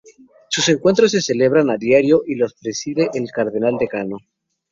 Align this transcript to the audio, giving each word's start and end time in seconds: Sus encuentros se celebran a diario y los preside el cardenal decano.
Sus 0.49 0.67
encuentros 0.69 1.11
se 1.11 1.21
celebran 1.21 1.69
a 1.69 1.77
diario 1.77 2.23
y 2.25 2.33
los 2.33 2.55
preside 2.55 3.11
el 3.13 3.29
cardenal 3.29 3.77
decano. 3.79 4.17